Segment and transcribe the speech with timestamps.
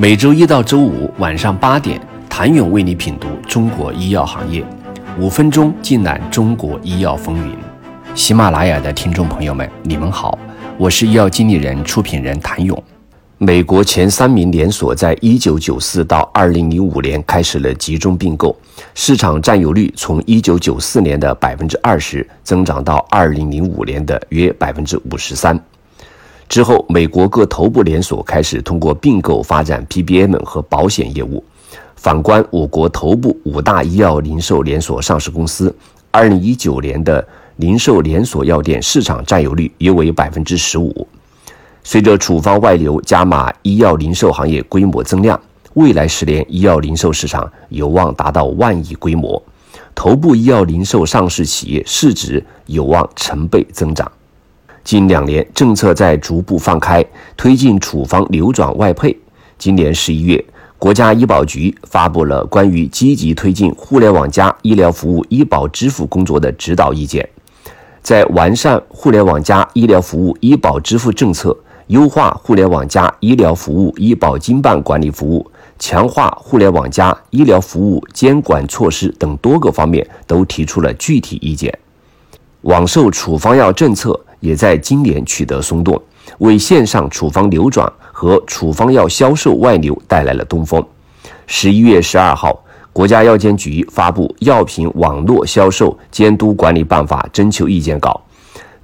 [0.00, 2.00] 每周一到周五晚上八点，
[2.30, 4.64] 谭勇为你品读中国医药行业，
[5.18, 7.52] 五分钟尽览中国医药风云。
[8.14, 10.38] 喜马拉雅的听众朋友们，你们好，
[10.76, 12.80] 我是医药经理人、出品人谭勇。
[13.38, 18.56] 美国前三名连锁在一九九四到二零零五年开始了集中并购，
[18.94, 25.60] 市场占有率从一九九四年的百分之二十增长到二零零五年的约百分之五十三。
[26.48, 31.44] 之后，美国各头部连锁开始通过并购发展 PBM 和保险业务。
[31.94, 35.74] 反观我国头部五大医药零售连锁上市公司，
[36.10, 41.06] 二零一九年的零售连锁药店市场占有率约为百分之十五。
[41.84, 45.38] 随着处方外流加码，医药零售行业规模增量，
[45.74, 49.42] 未来十年医药零售市场有望达到万亿规模，
[49.94, 54.10] 头部医药零售上市企业市值有望成倍增长。
[54.88, 57.04] 近两年，政策在逐步放开，
[57.36, 59.14] 推进处方流转外配。
[59.58, 60.42] 今年十一月，
[60.78, 67.28] 国家医保局发布了关于积极推进互联网加医疗服务医保支付工作的指导意见，
[68.00, 71.54] 在完善互联网加医疗服务医保支付政策。
[71.88, 75.46] 优化互联网加医疗服务医保经办管理服务，
[75.78, 81.78] 强化互联网加医疗服务监管措施等多个方面都提出了具体意见。
[82.62, 86.00] 网售处方药政策也在今年取得松动，
[86.38, 90.84] 为线上处方流转和处方药销售外流带来了东风。
[91.46, 98.20] 十一月十二号，国家药监局发布《药品网络销售监督管理办法》征求意见稿。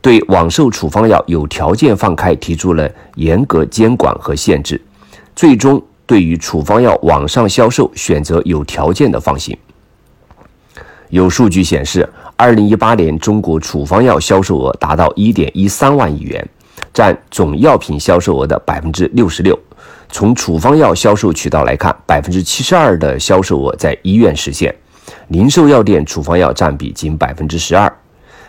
[0.00, 4.80] 对网售处方药有条件放开提出了严格监管和限制，
[5.36, 9.56] 最终对于处方药网上销售选择有条件的放行。
[11.12, 16.48] 有数据显示，二零一八年中国处方药销售额达到一点一三万亿元，
[16.90, 19.58] 占总药品销售额的百分之六十六。
[20.08, 24.74] 从处方药销售渠道来看，百分之七十二的销售额在医院实现，
[25.28, 27.94] 零售药店处方药占比仅百分之十二。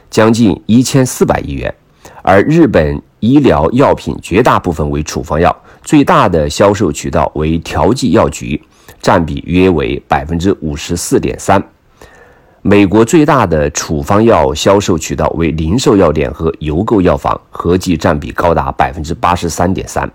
[0.10, 1.76] 将近一千四百亿元，
[2.22, 5.54] 而日本医疗药品绝大部分为处方药，
[5.84, 8.62] 最大的销售渠道为调剂药局，
[9.02, 11.62] 占比约为百分之五十四点三。
[12.66, 20.10] 美国最大的处方药销售渠道为零售药店和邮购药房，合计占比高达百分之八十三点三。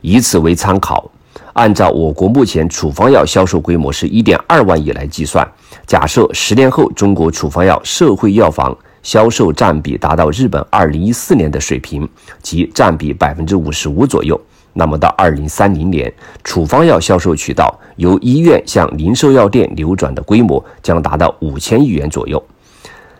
[0.00, 1.10] 以此为参考，
[1.52, 5.46] 按照我国目前处方药销售规模是一点二万亿来计算，
[5.86, 8.74] 假设十年后中国处方药社会药房。
[9.00, 12.06] 销售占比达到日本二零一四年的水平，
[12.42, 14.38] 即占比百分之五十五左右。
[14.78, 16.10] 那么到二零三零年，
[16.44, 22.40] 处方药销售渠道由医院向零售药店流转的规模将达到五千亿元左右。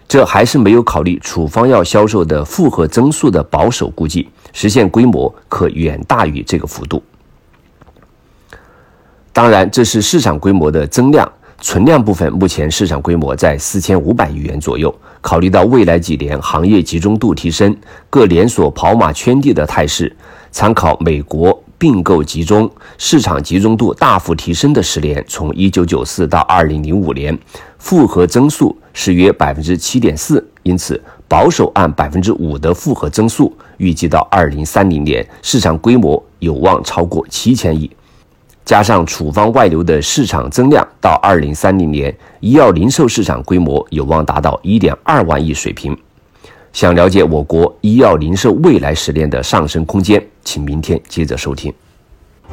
[0.06, 7.02] 这还是没有考虑处方药销售的复合增速的保守估计，实现规模可远大于这个幅度。
[9.32, 11.28] 当然，这是市场规模的增量。
[11.60, 14.94] 存量部分目前市场规模在四千五百亿元左右。
[15.20, 17.76] 考虑到未来几年行业集中度提升，
[18.08, 20.14] 各连锁跑马圈地的态势，
[20.52, 27.36] 参考美国并购集中、市场集中度大幅提升的十年，从一九九四到二零零五年，
[27.78, 30.46] 复合增速是约百分之七点四。
[30.62, 37.90] 因此，保守按百分之五的复合增速，预计到二零三零年，市场规模有望超过七千亿。
[38.68, 45.96] 加上处方外流的市场增量，到二零三零年，医药零售市场规模有望达到一点二万亿水平。
[46.74, 51.72] 想了解我国医药零售未来十年的上升空间，请明天接着收听。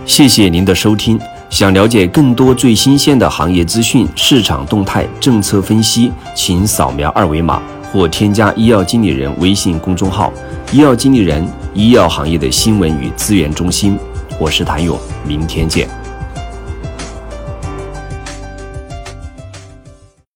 [0.06, 1.20] 谢谢您的收听。
[1.50, 7.62] 想了解更多最新鲜的行业资讯、市场动态、政策分析，请扫描二维码
[7.92, 10.32] 或添加医药经理人微信公众号
[10.72, 11.46] “医药经理人”——
[11.76, 14.00] 医药行业的新闻与资源中心。
[14.40, 14.97] 我是谭勇，
[15.28, 15.90] 明天见。